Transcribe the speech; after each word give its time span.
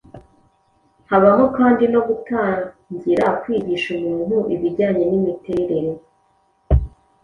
Habamo 1.09 1.45
kandi 1.57 1.83
no 1.93 2.01
gutangira 2.07 3.25
kwigisha 3.41 3.89
umuntu 3.97 4.37
ibijyanye 4.55 5.03
n’imiterere 5.07 5.91